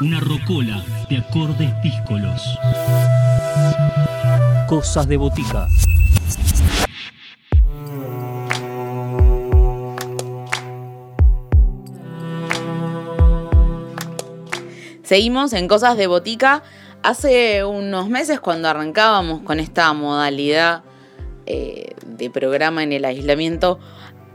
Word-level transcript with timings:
Una 0.00 0.18
rocola 0.18 0.84
de 1.08 1.18
acordes 1.18 1.70
díscolos. 1.80 2.42
Cosas 4.66 5.06
de 5.06 5.16
botica. 5.16 5.68
Seguimos 15.04 15.52
en 15.52 15.68
Cosas 15.68 15.96
de 15.96 16.08
Botica. 16.08 16.64
Hace 17.04 17.62
unos 17.64 18.08
meses 18.08 18.40
cuando 18.40 18.68
arrancábamos 18.68 19.42
con 19.42 19.60
esta 19.60 19.92
modalidad 19.92 20.82
eh, 21.46 21.94
de 22.04 22.30
programa 22.30 22.82
en 22.82 22.92
el 22.92 23.04
aislamiento, 23.04 23.78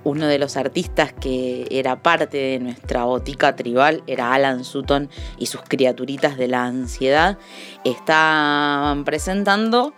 uno 0.04 0.28
de 0.28 0.40
los 0.40 0.58
artistas 0.58 1.14
que 1.14 1.68
era 1.72 2.02
parte 2.02 2.38
de 2.38 2.60
nuestra 2.60 3.04
botica 3.04 3.56
tribal 3.56 4.04
era 4.08 4.34
Alan 4.34 4.64
Sutton 4.64 5.10
y 5.38 5.48
sus 5.48 5.62
criaturitas 5.62 6.38
de 6.38 6.48
la 6.48 6.66
ansiedad. 6.66 7.38
Estaban 7.84 9.06
presentando 9.06 9.94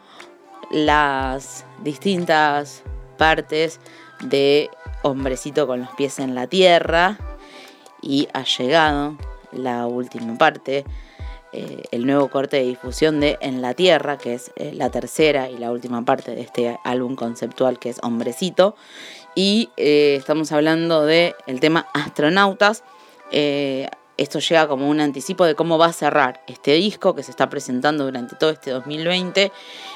las 0.72 1.66
distintas 1.84 2.84
partes 3.18 3.80
de 4.24 4.70
Hombrecito 5.04 5.68
con 5.68 5.82
los 5.82 5.90
pies 5.96 6.20
en 6.20 6.36
la 6.36 6.48
tierra 6.48 7.18
y 8.02 8.28
ha 8.34 8.44
llegado 8.44 9.18
la 9.52 9.88
última 9.88 10.38
parte, 10.38 10.86
eh, 11.54 11.84
el 11.92 12.06
nuevo 12.06 12.30
corte 12.30 12.58
de 12.58 12.64
difusión 12.64 13.20
de 13.20 13.38
En 13.42 13.62
la 13.62 13.74
Tierra, 13.74 14.18
que 14.18 14.34
es 14.36 14.52
eh, 14.56 14.72
la 14.74 14.90
tercera 14.90 15.50
y 15.50 15.58
la 15.58 15.72
última 15.72 16.04
parte 16.04 16.34
de 16.34 16.42
este 16.42 16.80
álbum 16.84 17.16
conceptual 17.16 17.80
que 17.80 17.90
es 17.90 18.00
Hombrecito. 18.02 18.76
Y 19.36 19.70
eh, 19.78 20.16
estamos 20.18 20.52
hablando 20.52 21.06
del 21.06 21.36
el 21.48 21.60
tema 21.60 21.88
Astronautas. 21.94 22.84
esto 23.32 24.40
llega 24.40 24.68
como 24.68 24.90
un 24.90 25.00
anticipo 25.00 25.46
de 25.46 25.56
cómo 25.56 25.78
va 25.78 25.88
a 25.88 25.94
cerrar 25.94 26.44
este 26.48 26.74
disco 26.74 27.16
que 27.16 27.24
se 27.24 27.32
está 27.32 27.50
presentando 27.50 28.04
durante 28.04 28.36
todo 28.36 28.50
este 28.50 28.72
2020 28.72 29.52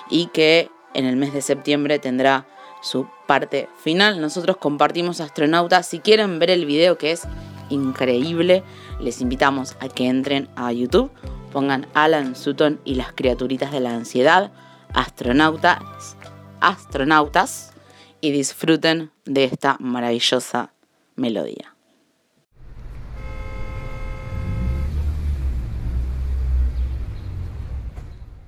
y 0.09 0.27
que 0.27 0.69
en 0.93 1.05
el 1.05 1.17
mes 1.17 1.33
de 1.33 1.41
septiembre 1.41 1.99
tendrá 1.99 2.45
su 2.81 3.07
parte 3.27 3.67
final. 3.83 4.21
Nosotros 4.21 4.57
compartimos 4.57 5.19
Astronautas. 5.19 5.87
Si 5.87 5.99
quieren 5.99 6.39
ver 6.39 6.51
el 6.51 6.65
video 6.65 6.97
que 6.97 7.11
es 7.11 7.23
increíble, 7.69 8.63
les 8.99 9.21
invitamos 9.21 9.75
a 9.79 9.89
que 9.89 10.07
entren 10.07 10.49
a 10.55 10.71
YouTube, 10.71 11.11
pongan 11.51 11.87
Alan 11.93 12.35
Sutton 12.35 12.79
y 12.85 12.95
las 12.95 13.11
criaturitas 13.11 13.71
de 13.71 13.79
la 13.79 13.93
ansiedad, 13.93 14.51
astronautas, 14.93 15.79
astronautas, 16.61 17.73
y 18.25 18.31
disfruten 18.31 19.11
de 19.25 19.43
esta 19.43 19.77
maravillosa 19.79 20.73
melodía. 21.15 21.75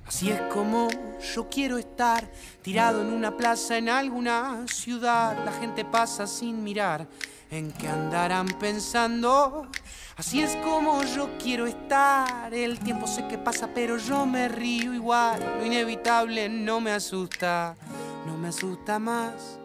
Así 0.04 0.30
es 0.30 0.40
como 0.52 0.88
yo 1.34 1.48
quiero 1.48 1.78
estar, 1.78 2.28
tirado 2.62 3.02
en 3.02 3.12
una 3.12 3.36
plaza 3.36 3.78
en 3.78 3.88
alguna 3.88 4.66
ciudad. 4.66 5.44
La 5.44 5.52
gente 5.52 5.84
pasa 5.84 6.26
sin 6.26 6.64
mirar 6.64 7.06
en 7.52 7.70
qué 7.70 7.86
andarán 7.88 8.48
pensando. 8.58 9.68
Así 10.16 10.40
es 10.40 10.56
como 10.56 11.04
yo 11.04 11.28
quiero 11.38 11.68
estar. 11.68 12.52
El 12.52 12.80
tiempo 12.80 13.06
sé 13.06 13.28
que 13.28 13.38
pasa, 13.38 13.70
pero 13.72 13.96
yo 13.96 14.26
me 14.26 14.48
río 14.48 14.92
igual. 14.92 15.40
Lo 15.60 15.64
inevitable 15.64 16.48
no 16.48 16.80
me 16.80 16.90
asusta, 16.90 17.76
no 18.26 18.36
me 18.36 18.48
asusta 18.48 18.98
más. 18.98 19.60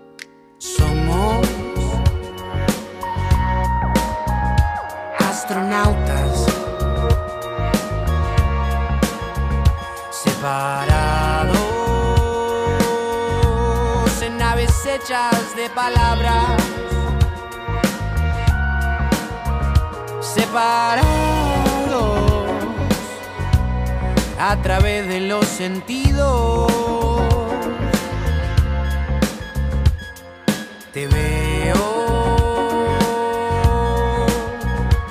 Somos 0.64 1.45
astronautas 5.19 6.45
separados 10.09 11.59
en 14.22 14.38
naves 14.38 14.85
hechas 14.85 15.53
de 15.57 15.69
palabras 15.69 16.63
separados 20.22 21.03
a 24.40 24.56
través 24.62 25.09
de 25.09 25.19
los 25.19 25.45
sentidos. 25.45 27.32
Te 30.94 31.08
veo 31.08 31.74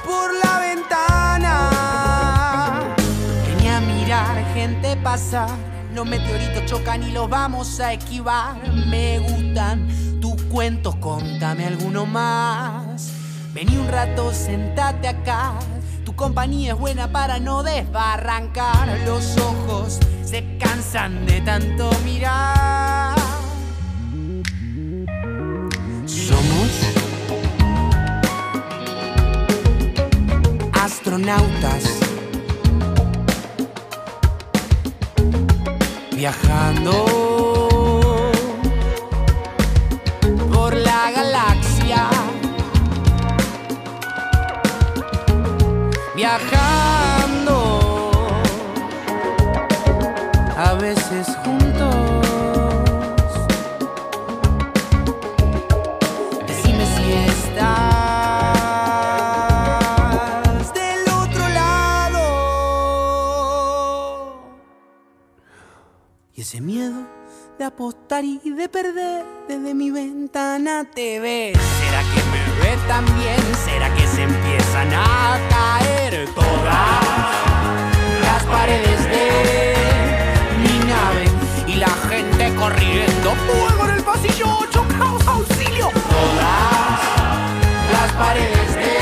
por 0.04 0.32
la 0.44 0.60
ventana. 0.60 1.58
Venía 3.48 3.78
a 3.78 3.80
mirar 3.80 4.44
gente 4.54 4.96
pasar. 4.98 5.50
Los 5.92 6.06
meteoritos 6.06 6.66
chocan 6.66 7.02
y 7.02 7.10
los 7.10 7.28
vamos 7.28 7.80
a 7.80 7.94
esquivar. 7.94 8.54
Me 8.86 9.18
gustan 9.18 9.88
tus 10.20 10.40
cuentos, 10.42 10.94
contame 11.00 11.66
alguno 11.66 12.06
más. 12.06 13.10
Vení 13.52 13.76
un 13.76 13.88
rato, 13.88 14.32
sentate 14.32 15.08
acá. 15.08 15.54
Tu 16.04 16.14
compañía 16.14 16.74
es 16.74 16.78
buena 16.78 17.10
para 17.10 17.40
no 17.40 17.64
desbarrancar. 17.64 19.00
Los 19.04 19.36
ojos 19.36 19.98
se 20.22 20.58
cansan 20.58 21.26
de 21.26 21.40
tanto 21.40 21.90
mirar. 22.04 22.91
Astronautas. 31.12 31.84
Viajando 36.12 37.04
por 40.52 40.74
la 40.74 41.10
galaxia. 41.10 42.08
viajando, 46.14 47.50
a 50.56 50.74
veces 50.74 51.26
juntos. 51.44 52.21
Ese 66.52 66.60
miedo 66.60 67.08
de 67.58 67.64
apostar 67.64 68.22
y 68.26 68.38
de 68.38 68.68
perder 68.68 69.24
desde 69.48 69.72
mi 69.72 69.90
ventana 69.90 70.84
te 70.84 71.18
ves. 71.18 71.56
¿Será 71.56 72.02
que 72.12 72.22
me 72.30 72.42
ve 72.60 72.76
también? 72.86 73.40
¿Será 73.64 73.88
que 73.94 74.06
se 74.06 74.24
empiezan 74.24 74.92
a 74.92 75.38
caer 75.48 76.28
todas 76.34 77.04
las 78.20 78.42
paredes 78.44 79.02
de 79.04 79.74
mi 80.62 80.78
nave? 80.90 81.24
Y 81.68 81.76
la 81.76 81.88
gente 82.10 82.54
corriendo, 82.56 83.30
fuego 83.46 83.88
en 83.88 83.94
el 83.96 84.02
pasillo, 84.02 84.58
chocaos, 84.68 85.26
auxilio. 85.26 85.88
Todas 85.88 87.00
las 87.92 88.12
paredes 88.12 88.74
de 88.74 89.01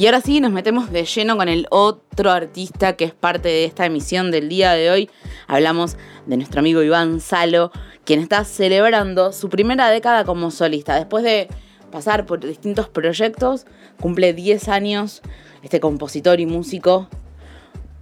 Y 0.00 0.06
ahora 0.06 0.22
sí 0.22 0.40
nos 0.40 0.50
metemos 0.50 0.90
de 0.90 1.04
lleno 1.04 1.36
con 1.36 1.50
el 1.50 1.66
otro 1.68 2.30
artista 2.30 2.96
que 2.96 3.04
es 3.04 3.12
parte 3.12 3.50
de 3.50 3.66
esta 3.66 3.84
emisión 3.84 4.30
del 4.30 4.48
día 4.48 4.72
de 4.72 4.90
hoy. 4.90 5.10
Hablamos 5.46 5.98
de 6.24 6.38
nuestro 6.38 6.60
amigo 6.60 6.82
Iván 6.82 7.20
Salo, 7.20 7.70
quien 8.06 8.18
está 8.20 8.44
celebrando 8.44 9.30
su 9.34 9.50
primera 9.50 9.90
década 9.90 10.24
como 10.24 10.50
solista. 10.50 10.94
Después 10.94 11.22
de 11.22 11.48
pasar 11.92 12.24
por 12.24 12.40
distintos 12.40 12.88
proyectos, 12.88 13.66
cumple 14.00 14.32
10 14.32 14.70
años 14.70 15.20
este 15.62 15.80
compositor 15.80 16.40
y 16.40 16.46
músico. 16.46 17.10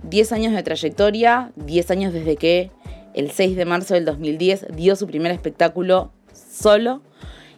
10 0.04 0.30
años 0.30 0.52
de 0.52 0.62
trayectoria, 0.62 1.50
10 1.56 1.90
años 1.90 2.12
desde 2.12 2.36
que 2.36 2.70
el 3.12 3.32
6 3.32 3.56
de 3.56 3.64
marzo 3.64 3.94
del 3.94 4.04
2010 4.04 4.68
dio 4.70 4.94
su 4.94 5.08
primer 5.08 5.32
espectáculo 5.32 6.12
solo 6.32 7.02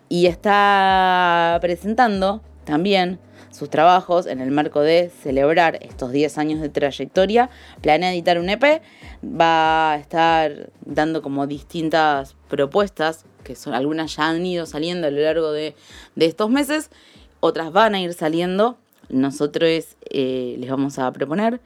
y 0.09 0.25
está 0.25 1.59
presentando 1.61 2.41
también 2.65 3.21
sus 3.61 3.69
trabajos 3.69 4.27
en 4.27 4.41
el 4.41 4.51
marco 4.51 4.81
de 4.81 5.11
celebrar 5.23 5.79
estos 5.83 6.13
10 6.13 6.39
años 6.39 6.61
de 6.63 6.71
trayectoria. 6.71 7.51
Planea 7.83 8.11
editar 8.11 8.39
un 8.39 8.49
EP, 8.49 8.81
va 9.23 9.93
a 9.93 9.97
estar 9.99 10.71
dando 10.81 11.21
como 11.21 11.47
distintas 11.47 12.37
propuestas, 12.49 13.27
que 13.45 13.55
son 13.55 13.75
algunas 13.75 14.17
ya 14.17 14.29
han 14.29 14.47
ido 14.47 14.65
saliendo 14.65 15.09
a 15.09 15.11
lo 15.11 15.21
largo 15.21 15.53
de, 15.53 15.77
de 16.17 16.25
estos 16.25 16.49
meses, 16.49 16.91
otras 17.41 17.71
van 17.71 17.95
a 17.95 18.01
ir 18.01 18.15
saliendo. 18.15 18.79
Nosotros 19.11 19.69
eh, 20.09 20.57
les 20.59 20.71
vamos 20.71 20.99
a 20.99 21.13
proponer 21.13 21.61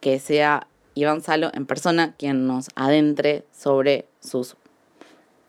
que 0.00 0.18
sea 0.18 0.66
Iván 0.96 1.22
Salo 1.22 1.52
en 1.54 1.66
persona 1.66 2.16
quien 2.16 2.48
nos 2.48 2.66
adentre 2.74 3.44
sobre 3.52 4.08
sus 4.18 4.56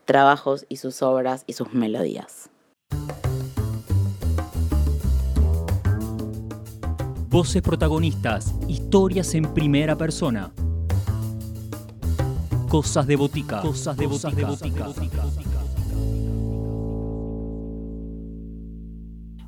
trabajos 0.06 0.68
y 0.70 0.78
sus 0.78 1.02
obras 1.02 1.46
y 1.48 1.54
sus 1.54 1.74
melodías. 1.74 2.52
Voces 7.38 7.62
protagonistas, 7.62 8.56
historias 8.68 9.36
en 9.36 9.54
primera 9.54 9.96
persona. 9.96 10.52
Cosas 12.68 13.06
de 13.06 13.16
botica. 13.16 13.62
Cosas 13.62 13.96
de 13.96 14.08
botica. 14.08 14.48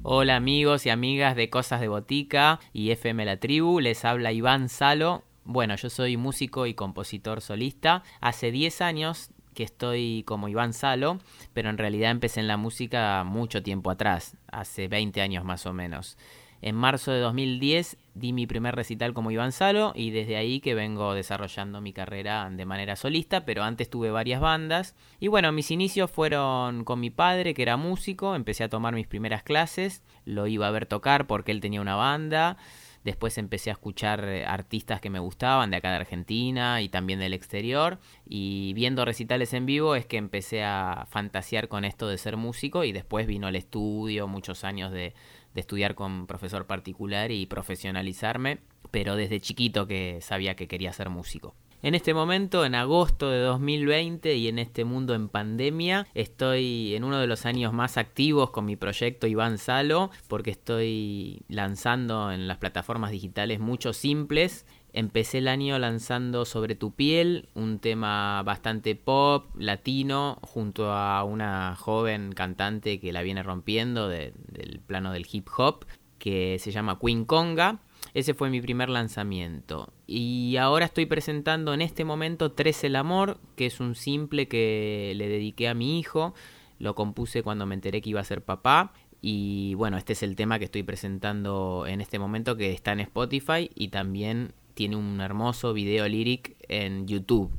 Hola 0.03 0.35
amigos 0.35 0.85
y 0.85 0.91
amigas 0.91 1.35
de 1.35 1.49
Cosas 1.49 1.81
de 1.81 1.87
Botica 1.87 2.59
y 2.73 2.91
FM 2.91 3.25
La 3.25 3.37
Tribu, 3.37 3.79
les 3.79 4.05
habla 4.05 4.31
Iván 4.33 4.69
Salo. 4.69 5.23
Bueno, 5.43 5.75
yo 5.75 5.89
soy 5.89 6.15
músico 6.15 6.67
y 6.67 6.75
compositor 6.75 7.41
solista. 7.41 8.03
Hace 8.21 8.51
10 8.51 8.81
años 8.81 9.31
que 9.55 9.63
estoy 9.63 10.21
como 10.27 10.47
Iván 10.47 10.73
Salo, 10.73 11.17
pero 11.53 11.71
en 11.71 11.79
realidad 11.79 12.11
empecé 12.11 12.39
en 12.39 12.47
la 12.47 12.57
música 12.57 13.23
mucho 13.23 13.63
tiempo 13.63 13.89
atrás, 13.89 14.37
hace 14.51 14.87
20 14.87 15.21
años 15.21 15.43
más 15.43 15.65
o 15.65 15.73
menos. 15.73 16.17
En 16.61 16.75
marzo 16.75 17.11
de 17.11 17.19
2010 17.19 17.97
di 18.15 18.33
mi 18.33 18.45
primer 18.45 18.75
recital 18.75 19.13
como 19.13 19.31
Iván 19.31 19.53
Salo 19.53 19.93
y 19.95 20.11
desde 20.11 20.35
ahí 20.35 20.59
que 20.59 20.75
vengo 20.75 21.13
desarrollando 21.13 21.79
mi 21.79 21.93
carrera 21.93 22.49
de 22.51 22.65
manera 22.65 22.97
solista, 22.97 23.45
pero 23.45 23.63
antes 23.63 23.89
tuve 23.89 24.11
varias 24.11 24.41
bandas. 24.41 24.95
Y 25.19 25.27
bueno, 25.27 25.51
mis 25.53 25.71
inicios 25.71 26.11
fueron 26.11 26.83
con 26.83 26.99
mi 26.99 27.09
padre, 27.09 27.53
que 27.53 27.61
era 27.61 27.77
músico, 27.77 28.35
empecé 28.35 28.65
a 28.65 28.69
tomar 28.69 28.93
mis 28.93 29.07
primeras 29.07 29.43
clases, 29.43 30.03
lo 30.25 30.47
iba 30.47 30.67
a 30.67 30.71
ver 30.71 30.85
tocar 30.85 31.27
porque 31.27 31.51
él 31.51 31.61
tenía 31.61 31.81
una 31.81 31.95
banda. 31.95 32.57
Después 33.03 33.37
empecé 33.37 33.69
a 33.69 33.73
escuchar 33.73 34.23
eh, 34.25 34.45
artistas 34.45 34.99
que 35.01 35.09
me 35.09 35.19
gustaban 35.19 35.71
de 35.71 35.77
acá 35.77 35.89
de 35.91 35.97
Argentina 35.97 36.81
y 36.81 36.89
también 36.89 37.19
del 37.19 37.33
exterior. 37.33 37.99
Y 38.27 38.73
viendo 38.73 39.05
recitales 39.05 39.53
en 39.53 39.65
vivo 39.65 39.95
es 39.95 40.05
que 40.05 40.17
empecé 40.17 40.63
a 40.63 41.07
fantasear 41.09 41.67
con 41.67 41.85
esto 41.85 42.07
de 42.07 42.17
ser 42.17 42.37
músico 42.37 42.83
y 42.83 42.91
después 42.91 43.27
vino 43.27 43.47
el 43.47 43.55
estudio, 43.55 44.27
muchos 44.27 44.63
años 44.63 44.91
de, 44.91 45.13
de 45.53 45.61
estudiar 45.61 45.95
con 45.95 46.27
profesor 46.27 46.67
particular 46.67 47.31
y 47.31 47.45
profesionalizarme, 47.45 48.59
pero 48.91 49.15
desde 49.15 49.39
chiquito 49.39 49.87
que 49.87 50.19
sabía 50.21 50.55
que 50.55 50.67
quería 50.67 50.93
ser 50.93 51.09
músico. 51.09 51.55
En 51.81 51.95
este 51.95 52.13
momento, 52.13 52.65
en 52.65 52.75
agosto 52.75 53.29
de 53.29 53.39
2020 53.39 54.35
y 54.35 54.49
en 54.49 54.59
este 54.59 54.83
mundo 54.83 55.15
en 55.15 55.29
pandemia, 55.29 56.07
estoy 56.13 56.93
en 56.93 57.05
uno 57.05 57.19
de 57.19 57.27
los 57.27 57.45
años 57.45 57.71
más 57.71 57.97
activos 57.97 58.49
con 58.49 58.65
mi 58.65 58.75
proyecto 58.75 59.27
Iván 59.27 59.57
Salo, 59.57 60.11
porque 60.27 60.51
estoy 60.51 61.41
lanzando 61.47 62.33
en 62.33 62.49
las 62.49 62.57
plataformas 62.57 63.11
digitales 63.11 63.59
muchos 63.59 63.95
simples 63.95 64.65
Empecé 64.91 65.37
el 65.37 65.47
año 65.47 65.77
lanzando 65.77 66.45
Sobre 66.45 66.75
tu 66.75 66.93
piel, 66.93 67.49
un 67.53 67.79
tema 67.79 68.41
bastante 68.43 68.95
pop, 68.95 69.45
latino, 69.55 70.39
junto 70.41 70.91
a 70.91 71.23
una 71.23 71.75
joven 71.75 72.31
cantante 72.33 72.99
que 72.99 73.13
la 73.13 73.21
viene 73.21 73.43
rompiendo 73.43 74.09
del 74.09 74.81
plano 74.85 75.11
del 75.11 75.27
hip 75.31 75.47
hop, 75.57 75.85
que 76.17 76.57
se 76.59 76.71
llama 76.71 76.97
Queen 76.99 77.25
Conga. 77.25 77.79
Ese 78.13 78.33
fue 78.33 78.49
mi 78.49 78.61
primer 78.61 78.89
lanzamiento. 78.89 79.93
Y 80.07 80.57
ahora 80.57 80.85
estoy 80.85 81.05
presentando 81.05 81.73
en 81.73 81.81
este 81.81 82.05
momento 82.05 82.51
Tres 82.51 82.83
el 82.83 82.95
Amor, 82.95 83.39
que 83.55 83.65
es 83.65 83.79
un 83.79 83.95
simple 83.95 84.47
que 84.47 85.13
le 85.15 85.27
dediqué 85.27 85.67
a 85.67 85.73
mi 85.73 85.99
hijo. 85.99 86.33
Lo 86.79 86.95
compuse 86.95 87.43
cuando 87.43 87.65
me 87.65 87.75
enteré 87.75 88.01
que 88.01 88.09
iba 88.09 88.21
a 88.21 88.25
ser 88.25 88.43
papá. 88.43 88.93
Y 89.21 89.73
bueno, 89.75 89.97
este 89.97 90.13
es 90.13 90.23
el 90.23 90.35
tema 90.35 90.59
que 90.59 90.65
estoy 90.65 90.83
presentando 90.83 91.85
en 91.87 92.01
este 92.01 92.19
momento 92.19 92.55
que 92.55 92.71
está 92.71 92.93
en 92.93 93.01
Spotify 93.01 93.69
y 93.75 93.89
también 93.89 94.53
tiene 94.73 94.95
un 94.95 95.19
hermoso 95.19 95.73
video 95.73 96.07
lyric 96.07 96.55
en 96.69 97.05
YouTube. 97.05 97.51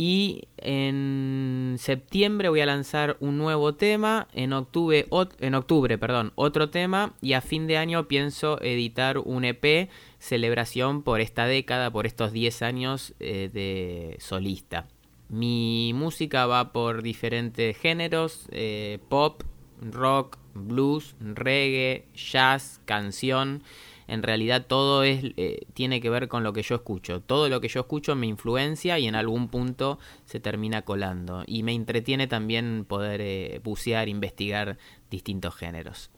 Y 0.00 0.44
en 0.58 1.74
septiembre 1.80 2.48
voy 2.48 2.60
a 2.60 2.66
lanzar 2.66 3.16
un 3.18 3.36
nuevo 3.36 3.74
tema, 3.74 4.28
en 4.32 4.52
octubre, 4.52 5.06
en 5.40 5.54
octubre 5.56 5.98
perdón, 5.98 6.32
otro 6.36 6.70
tema. 6.70 7.14
Y 7.20 7.32
a 7.32 7.40
fin 7.40 7.66
de 7.66 7.78
año 7.78 8.06
pienso 8.06 8.62
editar 8.62 9.18
un 9.18 9.44
EP 9.44 9.90
celebración 10.20 11.02
por 11.02 11.20
esta 11.20 11.46
década, 11.46 11.90
por 11.90 12.06
estos 12.06 12.30
10 12.30 12.62
años 12.62 13.14
eh, 13.18 13.50
de 13.52 14.16
solista. 14.20 14.86
Mi 15.28 15.92
música 15.94 16.46
va 16.46 16.72
por 16.72 17.02
diferentes 17.02 17.76
géneros, 17.76 18.46
eh, 18.52 19.00
pop, 19.08 19.42
rock, 19.82 20.38
blues, 20.54 21.16
reggae, 21.20 22.06
jazz, 22.14 22.80
canción 22.84 23.64
en 24.08 24.22
realidad 24.22 24.66
todo 24.66 25.04
es, 25.04 25.22
eh, 25.36 25.66
tiene 25.74 26.00
que 26.00 26.10
ver 26.10 26.28
con 26.28 26.42
lo 26.42 26.52
que 26.52 26.62
yo 26.62 26.74
escucho. 26.74 27.20
Todo 27.20 27.48
lo 27.48 27.60
que 27.60 27.68
yo 27.68 27.80
escucho 27.80 28.16
me 28.16 28.26
influencia 28.26 28.98
y 28.98 29.06
en 29.06 29.14
algún 29.14 29.48
punto 29.48 29.98
se 30.24 30.40
termina 30.40 30.82
colando. 30.82 31.44
Y 31.46 31.62
me 31.62 31.74
entretiene 31.74 32.26
también 32.26 32.86
poder 32.88 33.20
eh, 33.20 33.60
bucear, 33.62 34.08
investigar 34.08 34.78
distintos 35.10 35.54
géneros. 35.54 36.10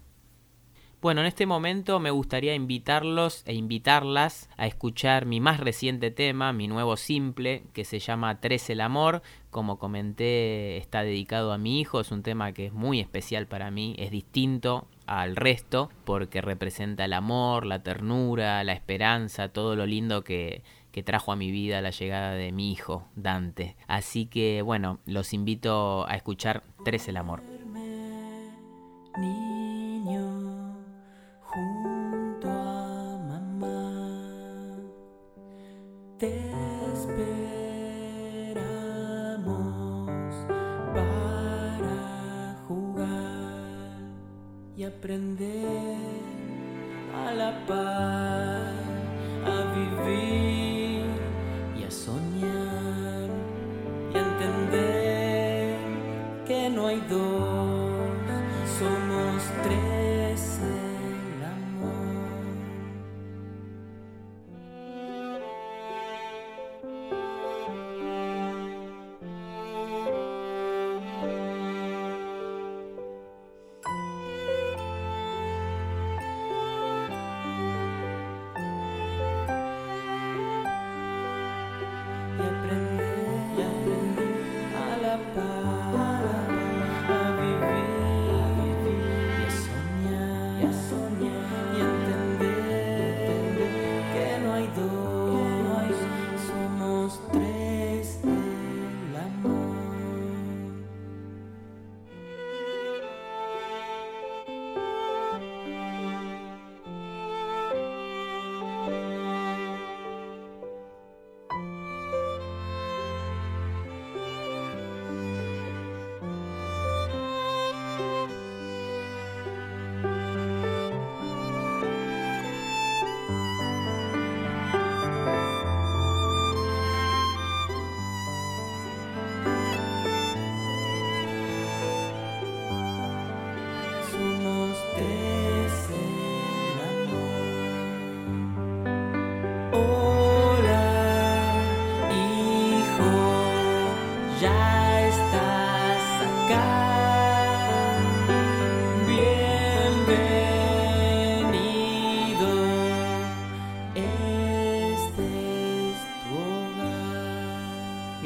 Bueno, 1.03 1.23
en 1.23 1.29
este 1.29 1.47
momento 1.47 1.99
me 1.99 2.11
gustaría 2.11 2.55
invitarlos 2.55 3.43
e 3.47 3.55
invitarlas 3.55 4.51
a 4.59 4.67
escuchar 4.67 5.25
mi 5.25 5.41
más 5.41 5.59
reciente 5.59 6.11
tema, 6.11 6.53
mi 6.53 6.69
nuevo 6.69 6.99
simple, 6.99 7.63
que 7.73 7.87
se 7.87 8.01
llama 8.01 8.39
Tres 8.41 8.69
el 8.69 8.83
Amor. 8.83 9.23
Como 9.49 9.79
comenté, 9.79 10.77
está 10.77 11.03
dedicado 11.03 11.55
a 11.55 11.59
mi 11.59 11.81
hijo, 11.81 12.01
es 12.01 12.13
un 12.13 12.23
tema 12.23 12.53
que 12.53 12.67
es 12.67 12.75
muy 12.75 13.01
especial 13.01 13.47
para 13.47 13.71
mí, 13.71 13.97
es 13.99 14.11
distinto 14.11 14.89
al 15.07 15.37
resto, 15.37 15.89
porque 16.05 16.43
representa 16.43 17.07
el 17.07 17.15
amor, 17.15 17.65
la 17.65 17.83
ternura, 17.83 18.63
la 18.63 18.75
esperanza, 18.75 19.49
todo 19.49 19.77
lo 19.77 19.87
lindo 19.87 20.23
que, 20.23 20.63
que 20.93 21.03
trajo 21.03 21.33
a 21.33 21.37
mi 21.37 21.51
vida 21.51 21.81
la 21.81 21.91
llegada 21.91 22.33
de 22.35 22.53
mi 22.53 22.73
hijo, 22.73 23.09
Dante. 23.17 23.75
Así 23.87 24.27
que 24.27 24.61
bueno, 24.61 24.99
los 25.07 25.33
invito 25.33 26.07
a 26.07 26.15
escuchar 26.15 26.63
Tres 26.85 27.09
el 27.09 27.17
Amor. 27.17 27.43
Aprender 45.01 45.97
a 47.15 47.33
la 47.33 47.53
paz, 47.67 48.75
a 49.47 49.59
vivir 49.75 51.07
y 51.79 51.85
a 51.85 51.91
soñar 51.91 53.29
y 54.13 54.17
a 54.17 54.21
entender 54.21 55.79
que 56.47 56.69
no 56.69 56.87
hay 56.89 57.01
dos, 57.09 58.01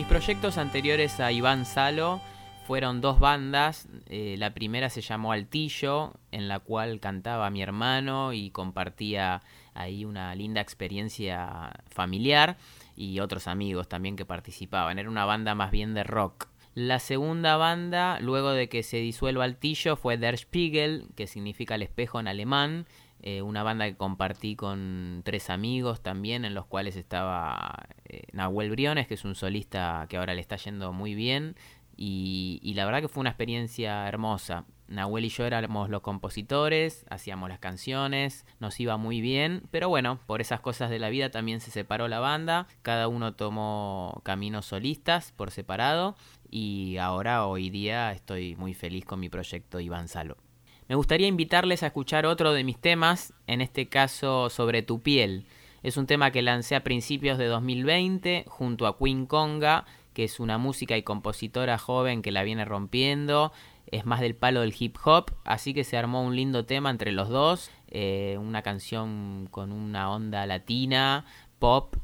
Mis 0.05 0.11
proyectos 0.11 0.59
anteriores 0.59 1.19
a 1.19 1.33
Iván 1.33 1.65
Salo 1.65 2.21
fueron 2.67 3.01
dos 3.01 3.19
bandas. 3.19 3.89
Eh, 4.11 4.37
la 4.39 4.53
primera 4.53 4.91
se 4.91 5.01
llamó 5.01 5.33
Altillo, 5.33 6.13
en 6.31 6.47
la 6.47 6.59
cual 6.59 7.01
cantaba 7.01 7.49
mi 7.49 7.63
hermano 7.63 8.35
y 8.35 8.51
compartía 8.51 9.41
ahí 9.73 10.05
una 10.05 10.35
linda 10.35 10.61
experiencia 10.61 11.73
familiar 11.89 12.59
y 12.95 13.21
otros 13.21 13.49
amigos 13.49 13.89
también 13.89 14.15
que 14.15 14.27
participaban. 14.27 14.99
Era 14.99 15.09
una 15.09 15.25
banda 15.25 15.55
más 15.55 15.71
bien 15.71 15.95
de 15.95 16.05
rock. 16.05 16.49
La 16.75 16.99
segunda 16.99 17.57
banda, 17.57 18.19
luego 18.21 18.51
de 18.51 18.69
que 18.69 18.83
se 18.83 18.99
disuelva 18.99 19.45
Altillo, 19.45 19.97
fue 19.97 20.19
Der 20.19 20.37
Spiegel, 20.37 21.07
que 21.17 21.27
significa 21.27 21.77
el 21.77 21.83
espejo 21.83 22.21
en 22.21 22.29
alemán. 22.29 22.87
Eh, 23.27 23.41
una 23.41 23.63
banda 23.63 23.87
que 23.87 23.97
compartí 23.97 24.55
con 24.55 25.23
tres 25.25 25.49
amigos 25.49 26.03
también, 26.03 26.45
en 26.45 26.53
los 26.53 26.67
cuales 26.67 26.95
estaba 26.95 27.87
eh, 28.05 28.25
Nahuel 28.33 28.69
Briones, 28.69 29.07
que 29.07 29.15
es 29.15 29.25
un 29.25 29.35
solista 29.35 30.05
que 30.11 30.19
ahora 30.19 30.35
le 30.35 30.43
está 30.43 30.57
yendo 30.57 30.93
muy 30.93 31.15
bien. 31.15 31.57
Y, 31.97 32.75
la 32.77 32.85
verdad 32.85 33.01
que 33.01 33.09
fue 33.09 33.23
una 33.23 33.31
experiencia 33.31 34.07
hermosa. 34.07 34.67
Nahuel 34.89 35.25
y 35.25 35.31
yo 35.31 35.47
éramos 35.47 35.89
los 35.89 36.03
compositores, 36.03 37.07
hacíamos 37.09 37.49
las 37.49 37.61
canciones, 37.61 38.45
nos 38.61 38.79
iba 38.79 38.99
muy 38.99 39.23
bien, 39.23 39.63
pero 39.71 39.89
bueno, 39.89 40.21
por 40.27 40.43
esas 40.43 40.61
cosas 40.61 40.91
de 40.91 40.99
la 40.99 41.09
vida 41.09 41.31
también 41.31 41.61
se 41.63 41.71
separó 41.71 42.09
la 42.09 42.21
banda, 42.21 42.67
cada 42.83 43.09
uno 43.09 43.33
tomó 43.33 44.21
caminos 44.23 44.67
solistas 44.67 45.33
por 45.33 45.51
separado 45.51 46.15
y 46.51 46.99
ahora 46.99 47.47
hoy 47.47 47.71
día 47.71 48.13
estoy 48.13 48.55
muy 48.57 48.75
feliz 48.75 49.07
con 49.07 49.21
mi 49.21 49.31
proyecto 49.31 49.81
Iván 49.81 50.09
Salo. 50.09 50.44
Me 50.87 50.97
gustaría 50.97 51.29
invitarles 51.29 51.83
a 51.83 51.87
escuchar 51.87 52.27
otro 52.27 52.53
de 52.53 52.63
mis 52.63 52.79
temas, 52.79 53.33
en 53.47 53.63
este 53.63 53.89
caso 53.89 54.51
sobre 54.51 54.83
tu 54.83 55.01
piel. 55.01 55.47
Es 55.83 55.97
un 55.97 56.07
tema 56.07 56.31
que 56.31 56.43
lancé 56.43 56.77
a 56.77 56.85
principios 56.85 57.39
de 57.39 57.47
2020 57.47 58.45
junto 58.47 58.87
a 58.87 58.99
Queen 58.99 59.25
Conga, 59.25 59.87
que 60.13 60.25
es 60.25 60.41
una 60.41 60.59
música 60.59 60.97
y 60.99 61.03
compositora 61.03 61.79
joven 61.79 62.21
que 62.21 62.33
la 62.33 62.43
viene 62.43 62.67
rompiendo. 62.67 63.51
Es 63.87 64.05
más 64.05 64.21
del 64.21 64.35
palo 64.35 64.61
del 64.61 64.75
hip 64.79 64.97
hop, 65.05 65.33
así 65.45 65.73
que 65.73 65.85
se 65.85 65.97
armó 65.97 66.23
un 66.23 66.37
lindo 66.37 66.67
tema 66.67 66.91
entre 66.91 67.13
los 67.13 67.31
dos. 67.31 67.71
eh, 67.89 68.37
una 68.41 68.63
canción 68.63 69.49
con 69.51 69.71
una 69.73 70.11
onda 70.11 70.47
latina, 70.47 71.25
pop, 71.61 71.95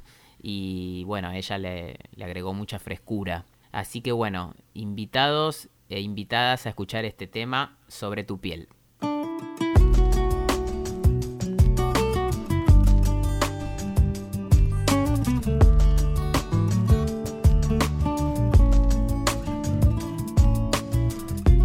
y 0.40 1.04
bueno, 1.04 1.32
ella 1.32 1.58
le 1.58 1.99
agregó 2.22 2.54
mucha 2.54 2.78
frescura. 2.78 3.44
Así 3.72 4.00
que 4.00 4.12
bueno, 4.12 4.54
invitados 4.75 5.68
e 5.90 6.00
invitadas 6.00 6.64
a 6.64 6.70
escuchar 6.70 7.04
este 7.04 7.26
tema 7.26 7.76
sobre 7.88 8.25
tu 8.25 8.38
piel. 8.40 8.68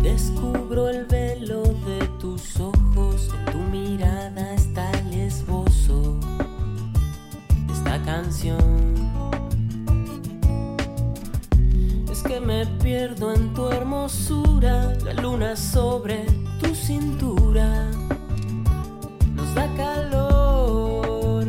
Descubro 0.01 0.89
el 0.89 1.07
la 14.07 15.13
luna 15.13 15.55
sobre 15.55 16.27
tu 16.61 16.75
cintura 16.75 17.89
nos 19.33 19.55
da 19.55 19.67
calor. 19.75 21.47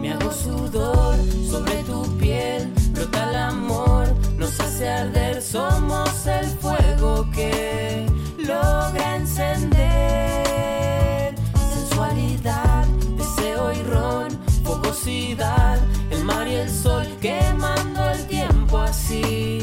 Me 0.00 0.10
hago 0.10 0.32
sudor 0.32 1.16
sobre 1.50 1.82
tu 1.82 2.16
piel, 2.16 2.72
brota 2.92 3.28
el 3.28 3.36
amor, 3.36 4.06
nos 4.38 4.58
hace 4.58 4.88
arder, 4.88 5.42
somos 5.42 6.26
el 6.26 6.46
fuego 6.46 7.30
que 7.30 8.06
logra 8.38 9.16
encender. 9.16 9.74
Sensualidad, 11.74 12.86
deseo 13.18 13.72
y 13.72 13.82
ron, 13.82 14.30
fogosidad, 14.64 15.78
el 16.10 16.24
mar 16.24 16.48
y 16.48 16.54
el 16.54 16.70
sol 16.70 17.06
quemando 17.20 18.02
el 18.12 18.26
tiempo 18.28 18.78
así. 18.78 19.55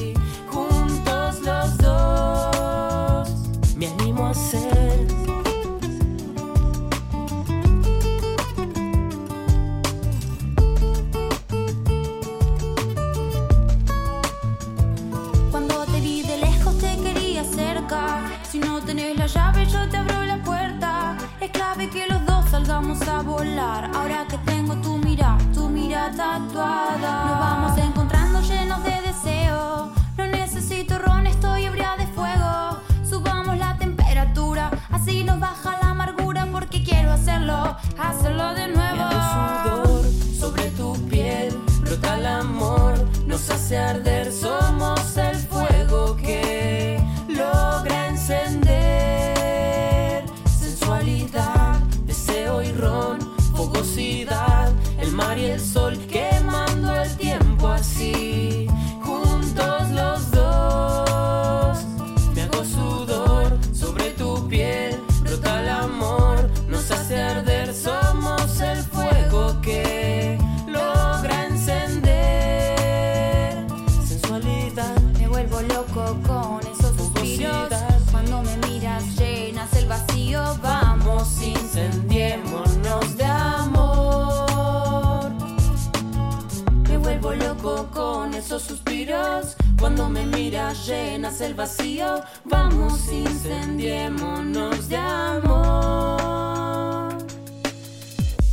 Llenas 90.86 91.42
el 91.42 91.54
vacío, 91.54 92.22
vamos 92.44 93.12
incendiémonos 93.12 94.90
de 94.90 94.98
amor. 94.98 96.14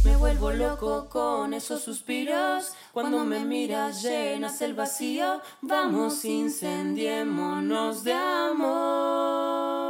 Me 0.05 0.17
vuelvo 0.17 0.53
loco 0.53 1.09
con 1.09 1.55
esos 1.55 1.83
suspiros. 1.83 2.73
Cuando 2.93 3.25
me 3.25 3.45
miras 3.45 4.03
llenas 4.03 4.61
el 4.63 4.75
vacío, 4.75 5.41
vamos 5.61 6.25
incendiémonos 6.25 8.05
de 8.05 8.13
amor. 8.15 9.90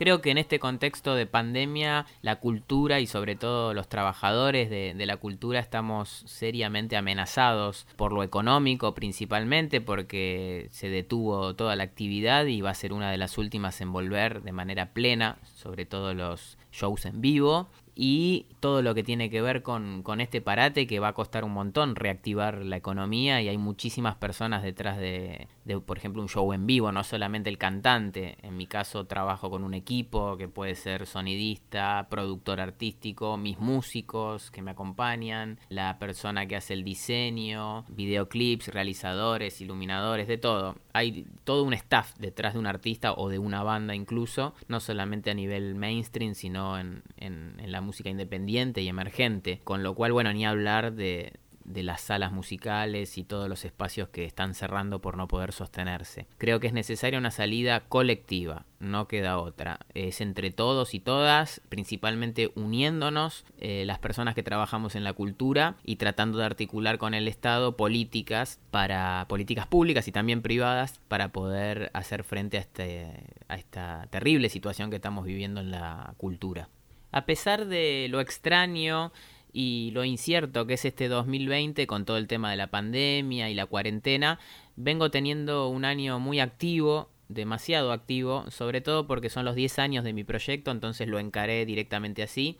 Creo 0.00 0.22
que 0.22 0.30
en 0.30 0.38
este 0.38 0.58
contexto 0.58 1.14
de 1.14 1.26
pandemia, 1.26 2.06
la 2.22 2.36
cultura 2.36 3.00
y 3.00 3.06
sobre 3.06 3.36
todo 3.36 3.74
los 3.74 3.86
trabajadores 3.86 4.70
de, 4.70 4.94
la 5.04 5.18
cultura 5.18 5.60
estamos 5.60 6.22
seriamente 6.24 6.96
amenazados 6.96 7.86
por 7.96 8.14
lo 8.14 8.22
económico 8.22 8.94
principalmente, 8.94 9.82
porque 9.82 10.68
se 10.70 10.88
detuvo 10.88 11.54
toda 11.54 11.76
la 11.76 11.82
actividad 11.82 12.46
y 12.46 12.62
va 12.62 12.70
a 12.70 12.74
ser 12.74 12.94
una 12.94 13.10
de 13.10 13.18
las 13.18 13.36
últimas 13.36 13.82
en 13.82 13.92
volver 13.92 14.40
de 14.40 14.52
manera 14.52 14.94
plena, 14.94 15.36
sobre 15.42 15.84
todo 15.84 16.14
los 16.14 16.56
shows 16.72 17.04
en 17.04 17.20
vivo. 17.20 17.68
Y 18.02 18.46
todo 18.60 18.80
lo 18.80 18.94
que 18.94 19.02
tiene 19.02 19.28
que 19.28 19.42
ver 19.42 19.62
con, 19.62 20.02
con, 20.02 20.22
este 20.22 20.40
parate 20.40 20.86
que 20.86 21.00
va 21.00 21.08
a 21.08 21.12
costar 21.12 21.44
un 21.44 21.52
montón 21.52 21.96
reactivar 21.96 22.64
la 22.64 22.78
economía 22.78 23.42
y 23.42 23.48
hay 23.48 23.58
muchísimas 23.58 24.16
personas 24.16 24.62
detrás 24.62 24.96
de, 24.96 25.48
por 25.84 25.98
ejemplo, 25.98 26.22
un 26.22 26.28
show 26.30 26.50
en 26.54 26.66
vivo, 26.66 26.92
no 26.92 27.04
solamente 27.04 27.50
el 27.50 27.58
cantante. 27.58 28.38
En 28.40 28.56
mi 28.56 28.66
caso 28.66 29.04
trabajo 29.04 29.50
con 29.50 29.64
un 29.64 29.74
equipo 29.74 30.38
que 30.38 30.48
puede 30.48 30.76
ser 30.76 31.04
sonidista, 31.04 32.06
productor 32.08 32.62
artístico, 32.62 33.36
mis 33.36 33.58
músicos 33.58 34.50
que 34.50 34.62
me 34.62 34.70
acompañan, 34.70 35.58
la 35.68 35.98
persona 35.98 36.46
que 36.46 36.56
hace 36.56 36.72
el 36.72 36.84
diseño, 36.84 37.84
videoclips, 37.88 38.68
realizadores, 38.68 39.60
iluminadores, 39.60 40.26
de 40.26 40.38
todo. 40.38 40.76
Hay 40.94 41.26
todo 41.44 41.64
un 41.64 41.74
staff 41.74 42.14
detrás 42.16 42.54
de 42.54 42.60
un 42.60 42.66
artista 42.66 43.12
o 43.12 43.28
de 43.28 43.38
una 43.38 43.62
banda 43.62 43.94
incluso, 43.94 44.54
no 44.68 44.80
solamente 44.80 45.30
a 45.30 45.34
nivel 45.34 45.74
mainstream, 45.74 46.34
sino 46.34 46.78
en, 46.78 47.02
en, 47.18 47.56
en 47.58 47.70
la 47.70 47.82
música 47.82 47.89
independiente 47.98 48.82
y 48.82 48.88
emergente. 48.88 49.60
Con 49.64 49.82
lo 49.82 49.94
cual, 49.94 50.12
bueno, 50.12 50.32
ni 50.32 50.46
hablar 50.46 50.92
de, 50.92 51.32
de 51.72 51.82
las 51.82 52.00
salas 52.00 52.32
musicales 52.32 53.16
y 53.18 53.24
todos 53.24 53.48
los 53.48 53.64
espacios 53.64 54.08
que 54.08 54.24
están 54.24 54.54
cerrando 54.54 55.00
por 55.00 55.16
no 55.16 55.28
poder 55.28 55.52
sostenerse. 55.52 56.26
Creo 56.38 56.60
que 56.60 56.66
es 56.66 56.72
necesaria 56.72 57.18
una 57.18 57.30
salida 57.30 57.80
colectiva, 57.88 58.66
no 58.78 59.08
queda 59.08 59.38
otra. 59.38 59.80
Es 59.94 60.20
entre 60.20 60.50
todos 60.50 60.94
y 60.94 61.00
todas, 61.00 61.60
principalmente 61.68 62.52
uniéndonos 62.54 63.44
eh, 63.58 63.84
las 63.86 63.98
personas 63.98 64.34
que 64.34 64.42
trabajamos 64.42 64.96
en 64.96 65.04
la 65.04 65.12
cultura 65.12 65.76
y 65.84 65.96
tratando 65.96 66.38
de 66.38 66.44
articular 66.44 66.98
con 66.98 67.14
el 67.14 67.28
Estado 67.28 67.76
políticas 67.76 68.58
para 68.70 69.26
políticas 69.28 69.66
públicas 69.66 70.08
y 70.08 70.12
también 70.12 70.42
privadas 70.42 71.00
para 71.08 71.28
poder 71.28 71.90
hacer 71.94 72.24
frente 72.24 72.56
a, 72.56 72.60
este, 72.60 73.24
a 73.48 73.56
esta 73.56 74.06
terrible 74.10 74.48
situación 74.48 74.90
que 74.90 74.96
estamos 74.96 75.24
viviendo 75.24 75.60
en 75.60 75.70
la 75.70 76.14
cultura. 76.16 76.68
A 77.12 77.26
pesar 77.26 77.66
de 77.66 78.06
lo 78.08 78.20
extraño 78.20 79.12
y 79.52 79.90
lo 79.92 80.04
incierto 80.04 80.66
que 80.66 80.74
es 80.74 80.84
este 80.84 81.08
2020 81.08 81.86
con 81.86 82.04
todo 82.04 82.16
el 82.16 82.28
tema 82.28 82.50
de 82.50 82.56
la 82.56 82.68
pandemia 82.68 83.50
y 83.50 83.54
la 83.54 83.66
cuarentena, 83.66 84.38
vengo 84.76 85.10
teniendo 85.10 85.68
un 85.68 85.84
año 85.84 86.20
muy 86.20 86.40
activo, 86.40 87.10
demasiado 87.28 87.92
activo, 87.92 88.50
sobre 88.50 88.80
todo 88.80 89.06
porque 89.06 89.30
son 89.30 89.44
los 89.44 89.54
10 89.54 89.78
años 89.78 90.04
de 90.04 90.12
mi 90.12 90.24
proyecto, 90.24 90.70
entonces 90.70 91.08
lo 91.08 91.18
encaré 91.18 91.66
directamente 91.66 92.22
así. 92.22 92.58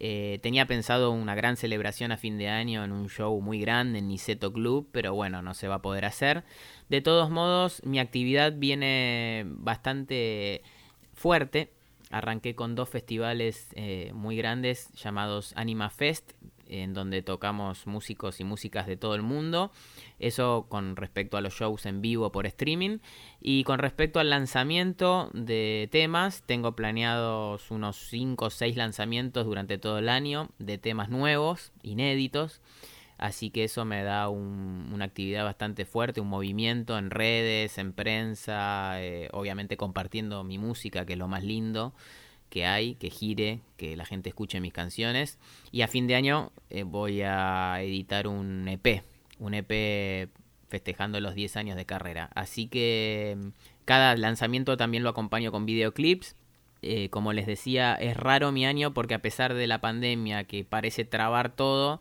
Eh, 0.00 0.40
tenía 0.42 0.66
pensado 0.66 1.12
una 1.12 1.34
gran 1.34 1.56
celebración 1.56 2.10
a 2.10 2.16
fin 2.16 2.36
de 2.36 2.48
año 2.48 2.84
en 2.84 2.90
un 2.90 3.08
show 3.08 3.40
muy 3.40 3.60
grande 3.60 4.00
en 4.00 4.08
Niceto 4.08 4.52
Club, 4.52 4.88
pero 4.92 5.14
bueno, 5.14 5.40
no 5.40 5.54
se 5.54 5.68
va 5.68 5.76
a 5.76 5.82
poder 5.82 6.04
hacer. 6.04 6.42
De 6.88 7.00
todos 7.00 7.30
modos, 7.30 7.82
mi 7.84 7.98
actividad 7.98 8.54
viene 8.56 9.44
bastante 9.46 10.62
fuerte 11.14 11.70
arranqué 12.14 12.54
con 12.54 12.76
dos 12.76 12.88
festivales 12.88 13.68
eh, 13.74 14.12
muy 14.14 14.36
grandes 14.36 14.92
llamados 14.92 15.52
Anima 15.56 15.90
Fest, 15.90 16.32
en 16.68 16.94
donde 16.94 17.22
tocamos 17.22 17.88
músicos 17.88 18.38
y 18.38 18.44
músicas 18.44 18.86
de 18.86 18.96
todo 18.96 19.16
el 19.16 19.22
mundo. 19.22 19.72
Eso 20.20 20.66
con 20.68 20.94
respecto 20.94 21.36
a 21.36 21.40
los 21.40 21.54
shows 21.54 21.86
en 21.86 22.00
vivo 22.00 22.30
por 22.30 22.46
streaming. 22.46 22.98
Y 23.40 23.64
con 23.64 23.80
respecto 23.80 24.20
al 24.20 24.30
lanzamiento 24.30 25.28
de 25.34 25.88
temas, 25.90 26.44
tengo 26.46 26.76
planeados 26.76 27.70
unos 27.72 27.96
5 27.96 28.44
o 28.44 28.50
6 28.50 28.76
lanzamientos 28.76 29.44
durante 29.44 29.76
todo 29.78 29.98
el 29.98 30.08
año 30.08 30.50
de 30.58 30.78
temas 30.78 31.08
nuevos, 31.08 31.72
inéditos. 31.82 32.60
Así 33.18 33.50
que 33.50 33.64
eso 33.64 33.84
me 33.84 34.02
da 34.02 34.28
un, 34.28 34.90
una 34.92 35.04
actividad 35.04 35.44
bastante 35.44 35.84
fuerte, 35.84 36.20
un 36.20 36.28
movimiento 36.28 36.98
en 36.98 37.10
redes, 37.10 37.78
en 37.78 37.92
prensa, 37.92 39.00
eh, 39.02 39.28
obviamente 39.32 39.76
compartiendo 39.76 40.42
mi 40.44 40.58
música, 40.58 41.06
que 41.06 41.12
es 41.14 41.18
lo 41.18 41.28
más 41.28 41.44
lindo 41.44 41.94
que 42.54 42.66
hay, 42.66 42.94
que 42.94 43.10
gire, 43.10 43.60
que 43.76 43.96
la 43.96 44.04
gente 44.04 44.28
escuche 44.28 44.60
mis 44.60 44.72
canciones. 44.72 45.38
Y 45.72 45.82
a 45.82 45.88
fin 45.88 46.06
de 46.06 46.14
año 46.14 46.52
eh, 46.70 46.84
voy 46.84 47.22
a 47.22 47.82
editar 47.82 48.28
un 48.28 48.68
EP, 48.68 49.02
un 49.40 49.54
EP 49.54 50.30
festejando 50.68 51.20
los 51.20 51.34
10 51.34 51.56
años 51.56 51.76
de 51.76 51.84
carrera. 51.84 52.30
Así 52.34 52.68
que 52.68 53.36
mm, 53.36 53.48
cada 53.84 54.16
lanzamiento 54.16 54.76
también 54.76 55.02
lo 55.02 55.10
acompaño 55.10 55.50
con 55.50 55.66
videoclips. 55.66 56.36
Eh, 56.82 57.08
como 57.10 57.32
les 57.32 57.46
decía, 57.46 57.94
es 57.94 58.16
raro 58.16 58.52
mi 58.52 58.66
año 58.66 58.92
porque 58.94 59.14
a 59.14 59.22
pesar 59.22 59.54
de 59.54 59.66
la 59.66 59.80
pandemia 59.80 60.44
que 60.44 60.64
parece 60.64 61.04
trabar 61.04 61.56
todo, 61.56 61.98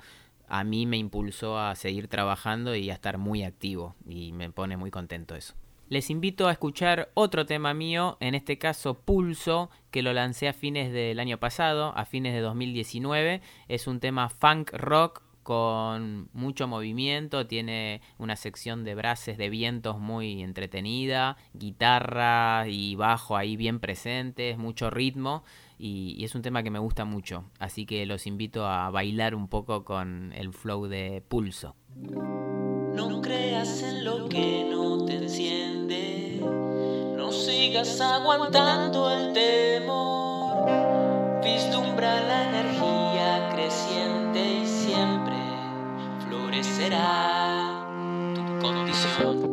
a 0.53 0.63
mí 0.63 0.85
me 0.85 0.97
impulsó 0.97 1.57
a 1.57 1.73
seguir 1.73 2.07
trabajando 2.07 2.75
y 2.75 2.91
a 2.91 2.93
estar 2.93 3.17
muy 3.17 3.41
activo 3.41 3.95
y 4.07 4.33
me 4.33 4.51
pone 4.51 4.77
muy 4.77 4.91
contento 4.91 5.33
eso. 5.35 5.55
Les 5.89 6.11
invito 6.11 6.47
a 6.47 6.51
escuchar 6.51 7.09
otro 7.15 7.47
tema 7.47 7.73
mío, 7.73 8.17
en 8.19 8.35
este 8.35 8.59
caso 8.59 8.93
Pulso, 8.93 9.71
que 9.89 10.03
lo 10.03 10.13
lancé 10.13 10.47
a 10.47 10.53
fines 10.53 10.93
del 10.93 11.19
año 11.19 11.39
pasado, 11.39 11.91
a 11.97 12.05
fines 12.05 12.35
de 12.35 12.41
2019. 12.41 13.41
Es 13.67 13.87
un 13.87 13.99
tema 13.99 14.29
funk 14.29 14.69
rock 14.73 15.23
con 15.41 16.29
mucho 16.33 16.67
movimiento, 16.67 17.47
tiene 17.47 18.01
una 18.19 18.35
sección 18.35 18.83
de 18.83 18.93
brases 18.93 19.39
de 19.39 19.49
vientos 19.49 19.97
muy 19.97 20.43
entretenida, 20.43 21.35
guitarra 21.53 22.67
y 22.67 22.95
bajo 22.95 23.35
ahí 23.37 23.57
bien 23.57 23.79
presentes, 23.79 24.59
mucho 24.59 24.91
ritmo 24.91 25.43
y, 25.83 26.15
y, 26.17 26.23
es 26.23 26.33
un 26.33 26.41
tema 26.41 26.63
que 26.63 26.71
me 26.71 26.79
gusta 26.79 27.03
mucho, 27.03 27.43
así 27.59 27.85
que 27.85 28.05
los 28.05 28.25
invito 28.25 28.65
a 28.65 28.89
bailar 28.89 29.35
un 29.35 29.49
poco 29.49 29.83
con 29.83 30.31
el 30.31 30.53
flow 30.53 30.87
de 30.87 31.21
pulso. 31.27 31.75
No 31.93 33.21
creas 33.21 33.83
en 33.83 34.05
lo 34.05 34.29
que 34.29 34.65
no 34.71 35.03
te 35.03 35.15
enciende, 35.15 36.39
no 37.17 37.33
sigas 37.33 37.99
aguantando 37.99 39.11
el 39.11 39.33
temor, 39.33 40.69
vislumbra 41.43 42.21
la 42.21 42.49
energía 42.49 43.49
creciente 43.53 44.61
y 44.61 44.65
siempre 44.65 45.35
florecerá 46.25 47.85
tu 48.33 48.65
condición. 48.65 49.52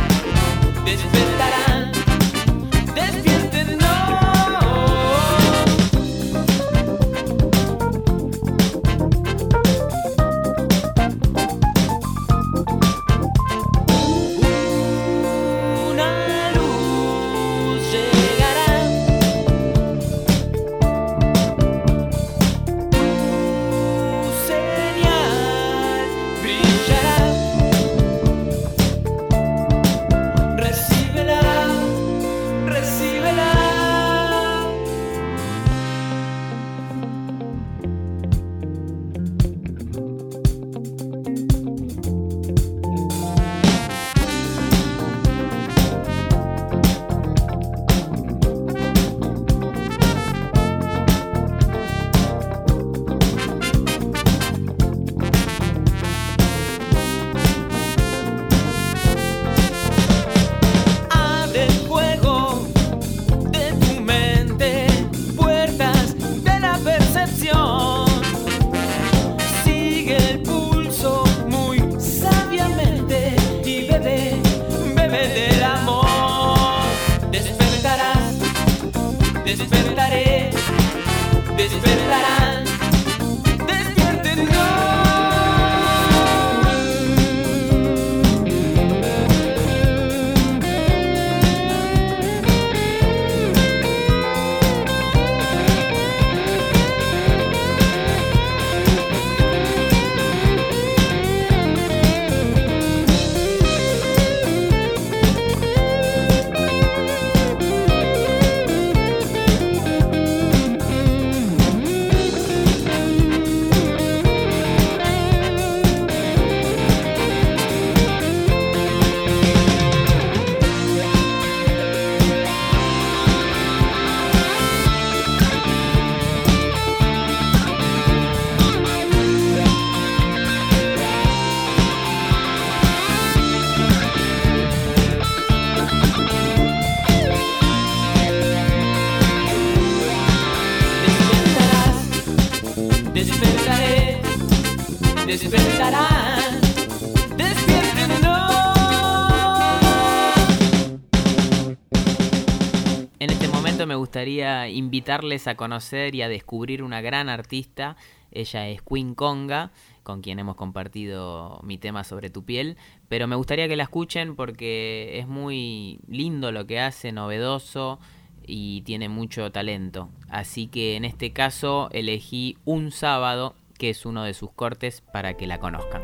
este 153.41 153.55
momento 153.55 153.87
me 153.87 153.95
gustaría 153.95 154.69
invitarles 154.69 155.47
a 155.47 155.55
conocer 155.55 156.13
y 156.13 156.21
a 156.21 156.29
descubrir 156.29 156.83
una 156.83 157.01
gran 157.01 157.27
artista. 157.27 157.95
Ella 158.31 158.69
es 158.69 158.83
Queen 158.83 159.15
Conga, 159.15 159.71
con 160.03 160.21
quien 160.21 160.37
hemos 160.37 160.55
compartido 160.55 161.59
mi 161.63 161.79
tema 161.79 162.03
sobre 162.03 162.29
tu 162.29 162.45
piel. 162.45 162.77
Pero 163.09 163.25
me 163.25 163.35
gustaría 163.35 163.67
que 163.67 163.75
la 163.75 163.81
escuchen 163.81 164.35
porque 164.35 165.17
es 165.17 165.27
muy 165.27 166.01
lindo 166.07 166.51
lo 166.51 166.67
que 166.67 166.79
hace, 166.79 167.11
novedoso 167.11 167.99
y 168.45 168.81
tiene 168.81 169.09
mucho 169.09 169.51
talento. 169.51 170.09
Así 170.29 170.67
que 170.67 170.95
en 170.95 171.03
este 171.03 171.33
caso 171.33 171.89
elegí 171.93 172.57
Un 172.63 172.91
sábado, 172.91 173.55
que 173.79 173.89
es 173.89 174.05
uno 174.05 174.23
de 174.23 174.35
sus 174.35 174.51
cortes, 174.51 175.01
para 175.01 175.35
que 175.35 175.47
la 175.47 175.59
conozcan. 175.59 176.03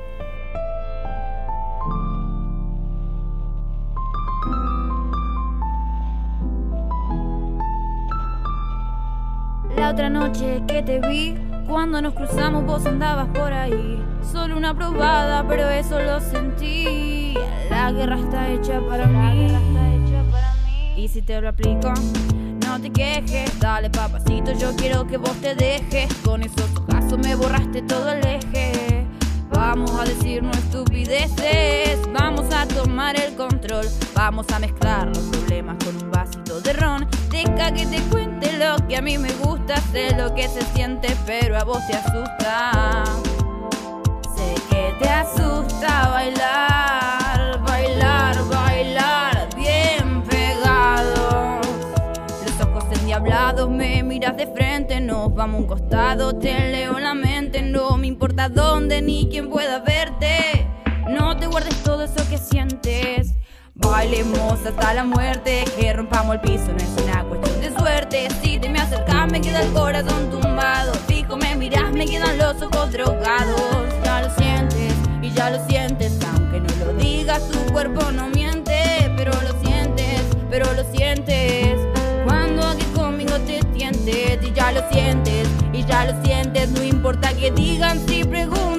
La 9.88 9.94
otra 9.94 10.10
noche 10.10 10.62
que 10.68 10.84
te 10.84 11.00
vi, 11.00 11.34
cuando 11.66 12.02
nos 12.02 12.14
cruzamos 12.14 12.66
vos 12.66 12.86
andabas 12.86 13.30
por 13.30 13.54
ahí. 13.54 14.04
Solo 14.34 14.58
una 14.58 14.76
probada, 14.76 15.48
pero 15.48 15.70
eso 15.70 15.98
lo 16.02 16.20
sentí. 16.20 17.36
La 17.70 17.94
guerra 17.94 18.20
está 18.20 18.50
hecha 18.50 18.82
para 18.82 19.08
mí. 19.08 19.48
Y 20.98 21.08
si 21.08 21.22
te 21.22 21.40
lo 21.40 21.48
aplico, 21.48 21.94
no 22.66 22.82
te 22.82 22.90
quejes. 22.90 23.58
Dale 23.62 23.90
papacito, 23.90 24.52
yo 24.52 24.76
quiero 24.76 25.08
que 25.08 25.16
vos 25.16 25.38
te 25.40 25.56
dejes. 25.56 26.14
Con 26.16 26.44
esos 26.44 26.70
ojazos 26.76 27.18
me 27.20 27.36
borraste 27.36 27.82
todo 27.84 28.10
el 28.10 28.28
eje. 28.28 29.08
Vamos 29.52 29.92
a 29.98 30.04
decirnos 30.04 30.58
estupideces, 30.58 32.02
vamos 32.12 32.54
a 32.54 32.68
tomar 32.68 33.18
el 33.18 33.38
control, 33.38 33.86
vamos 34.14 34.48
a 34.52 34.60
mezclar 34.60 35.10
que 37.44 37.86
te 37.86 38.02
cuente 38.10 38.58
lo 38.58 38.78
que 38.88 38.98
a 38.98 39.02
mí 39.02 39.18
me 39.18 39.32
gusta, 39.34 39.76
sé 39.92 40.16
lo 40.16 40.34
que 40.34 40.48
se 40.48 40.62
siente, 40.74 41.16
pero 41.26 41.58
a 41.58 41.64
vos 41.64 41.86
te 41.86 41.94
asusta. 41.94 43.04
Sé 44.36 44.56
que 44.70 44.94
te 45.00 45.10
asusta 45.10 46.10
bailar, 46.10 47.62
bailar, 47.64 48.44
bailar, 48.50 49.50
bien 49.56 50.24
pegado. 50.24 51.60
Los 52.46 52.68
ojos 52.68 52.86
endiablados 53.00 53.70
me 53.70 54.02
miras 54.02 54.36
de 54.36 54.48
frente, 54.48 55.00
nos 55.00 55.34
vamos 55.36 55.60
a 55.60 55.62
un 55.62 55.68
costado, 55.68 56.36
te 56.38 56.72
leo 56.72 56.98
la 57.00 57.14
mente, 57.14 57.62
no 57.62 57.98
me 57.98 58.08
importa 58.08 58.50
dónde 58.50 59.02
ni 59.02 59.28
quién 59.30 59.50
pueda 59.50 59.80
verte. 59.80 60.68
No 61.10 61.38
te 61.38 61.48
guardes 61.48 61.76
todo 61.84 62.04
eso 62.04 62.28
que 62.30 62.38
sientes. 62.38 63.27
Bailemos 63.80 64.66
hasta 64.66 64.94
la 64.94 65.04
muerte, 65.04 65.64
que 65.80 65.94
rompamos 65.94 66.36
el 66.36 66.42
piso, 66.42 66.68
no 66.72 66.78
es 66.78 67.04
una 67.04 67.24
cuestión 67.24 67.62
de 67.62 67.80
suerte. 67.80 68.28
Si 68.42 68.58
te 68.58 68.70
me 68.70 68.80
acercas, 68.80 69.32
me 69.32 69.40
queda 69.40 69.62
el 69.62 69.72
corazón 69.72 70.30
tumbado. 70.32 70.94
Fijo, 71.08 71.38
me 71.38 71.56
miras, 71.56 71.92
me 71.94 72.06
quedan 72.06 72.38
los 72.38 72.62
ojos 72.62 72.92
drogados. 72.92 73.86
Ya 74.04 74.22
lo 74.22 74.36
sientes 74.36 74.94
y 75.22 75.32
ya 75.32 75.50
lo 75.52 75.68
sientes, 75.68 76.18
aunque 76.34 76.60
no 76.60 76.86
lo 76.86 76.94
digas, 76.94 77.48
tu 77.50 77.60
cuerpo 77.72 78.12
no 78.12 78.30
miente. 78.30 79.12
Pero 79.16 79.32
lo 79.32 79.60
sientes, 79.64 80.22
pero 80.50 80.66
lo 80.74 80.84
sientes. 80.92 81.76
Cuando 82.26 82.66
aquí 82.68 82.86
conmigo 82.96 83.38
te 83.46 83.60
tientes 83.74 84.40
y 84.44 84.54
ya 84.54 84.72
lo 84.72 84.90
sientes 84.92 85.48
y 85.72 85.84
ya 85.86 86.06
lo 86.06 86.24
sientes. 86.24 86.70
No 86.70 86.84
importa 86.84 87.34
que 87.34 87.52
digan 87.52 88.00
si 88.08 88.24
preguntan, 88.24 88.77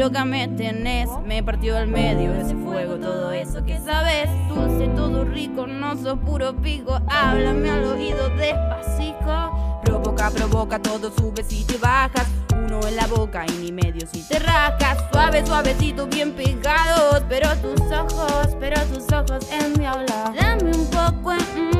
loca 0.00 0.24
me 0.24 0.48
tenés. 0.48 1.10
Me 1.26 1.42
partió 1.42 1.76
al 1.76 1.86
medio 1.86 2.32
ese 2.32 2.56
fuego, 2.56 2.96
todo 2.96 3.32
eso 3.32 3.62
que 3.64 3.78
sabes. 3.80 4.30
Dulce, 4.48 4.88
todo 4.96 5.26
rico, 5.26 5.66
no 5.66 5.94
sos 5.94 6.18
puro 6.20 6.56
pico. 6.56 6.98
Háblame 7.06 7.68
al 7.68 7.84
oído 7.84 8.30
despacito. 8.30 9.80
Provoca, 9.84 10.30
provoca, 10.30 10.78
todo 10.80 11.12
sube 11.12 11.44
si 11.44 11.64
te 11.64 11.76
bajas. 11.76 12.26
Uno 12.56 12.80
en 12.88 12.96
la 12.96 13.06
boca 13.08 13.44
y 13.46 13.52
ni 13.58 13.72
medio 13.72 14.06
si 14.10 14.26
te 14.26 14.38
rascas. 14.38 14.96
Suave, 15.12 15.44
suavecito, 15.44 16.06
bien 16.06 16.32
pegados. 16.32 17.22
Pero 17.28 17.54
tus 17.56 17.80
ojos, 17.92 18.56
pero 18.58 18.80
tus 18.86 19.04
ojos 19.12 19.46
en 19.52 19.78
mi 19.78 19.84
habla. 19.84 20.32
Dame 20.34 20.74
un 20.74 20.86
poco 20.86 21.32
en. 21.32 21.79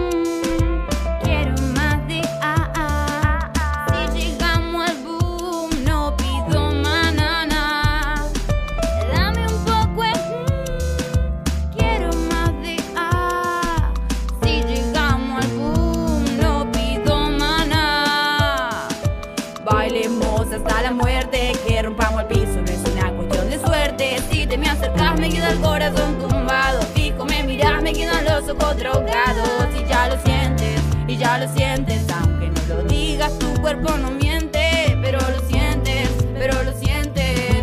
Drogados. 28.81 29.69
Y 29.79 29.85
ya 29.89 30.09
lo 30.09 30.21
sientes, 30.25 30.81
y 31.07 31.17
ya 31.17 31.39
lo 31.39 31.49
sientes, 31.55 32.05
aunque 32.11 32.49
no 32.49 32.75
lo 32.75 32.83
digas, 32.85 33.39
tu 33.39 33.53
cuerpo 33.61 33.97
no 33.99 34.11
miente. 34.11 34.99
Pero 35.03 35.19
lo 35.19 35.49
sientes, 35.49 36.09
pero 36.35 36.63
lo 36.63 36.73
sientes. 36.73 37.63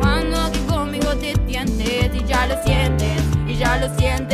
Cuando 0.00 0.36
aquí 0.40 0.60
conmigo 0.68 1.14
te 1.16 1.34
tientes, 1.46 2.14
y 2.14 2.24
ya 2.26 2.46
lo 2.46 2.62
sientes, 2.64 3.22
y 3.46 3.56
ya 3.56 3.78
lo 3.78 3.88
sientes. 3.96 4.25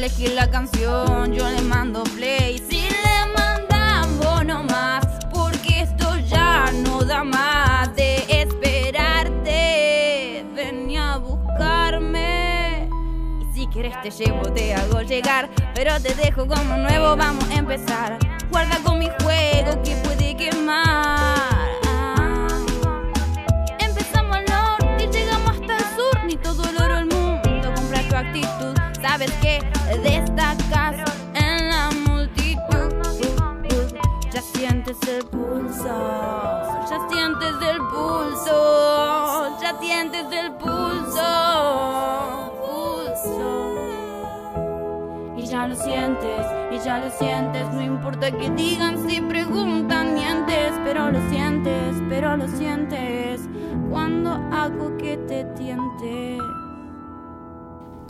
Elegir 0.00 0.32
la 0.32 0.48
canción, 0.50 1.34
yo 1.34 1.46
le 1.50 1.60
mando 1.60 2.04
play. 2.04 2.56
Si 2.70 2.80
le 2.80 3.26
mandamos 3.36 4.46
no 4.46 4.62
más, 4.62 5.06
porque 5.30 5.82
esto 5.82 6.16
ya 6.20 6.72
no 6.72 7.04
da 7.04 7.22
más 7.22 7.94
de 7.96 8.24
esperarte. 8.30 9.62
Venía 10.54 11.12
a 11.12 11.18
buscarme. 11.18 12.88
Y 13.42 13.44
si 13.52 13.66
quieres 13.66 13.92
te 14.00 14.10
llevo, 14.10 14.40
te 14.54 14.72
hago 14.72 15.02
llegar. 15.02 15.50
Pero 15.74 16.00
te 16.00 16.14
dejo 16.14 16.46
como 16.46 16.78
nuevo, 16.78 17.14
vamos 17.14 17.44
a 17.50 17.56
empezar. 17.56 18.18
Guarda 18.50 18.78
con 18.82 19.00
mi 19.00 19.10
juego 19.22 19.82
que 19.82 19.96
puede 19.96 20.34
quemar. 20.34 21.68
Empezamos 23.78 24.34
al 24.34 24.46
norte 24.46 25.04
y 25.04 25.08
llegamos 25.12 25.50
hasta 25.50 25.76
el 25.76 25.84
sur. 25.94 26.24
Ni 26.24 26.36
todo 26.36 26.64
el 26.70 26.76
oro 26.82 26.94
del 26.94 27.04
mundo 27.04 27.74
compra 27.74 28.00
tu 28.08 28.16
actitud. 28.16 28.74
Sabes 29.02 29.32
que 29.42 29.49
sientes 35.10 35.18
el 35.18 35.24
pulso. 35.26 35.96
Ya 36.88 37.08
sientes 37.08 37.54
el 37.62 37.78
pulso. 37.88 39.58
Ya 39.60 39.78
sientes 39.80 40.26
el 40.32 40.52
pulso. 40.52 41.28
Pulso. 42.60 43.74
Y 45.36 45.46
ya 45.46 45.66
lo 45.66 45.74
sientes, 45.74 46.46
y 46.70 46.78
ya 46.78 46.98
lo 46.98 47.10
sientes, 47.10 47.72
no 47.72 47.82
importa 47.82 48.30
que 48.30 48.50
digan 48.50 49.08
si 49.08 49.20
preguntan, 49.20 50.14
mientes, 50.14 50.72
pero 50.84 51.10
lo 51.10 51.18
sientes, 51.30 51.96
pero 52.08 52.36
lo 52.36 52.46
sientes, 52.46 53.40
cuando 53.90 54.30
hago 54.52 54.96
que 54.98 55.16
te 55.16 55.44
tiente. 55.56 56.38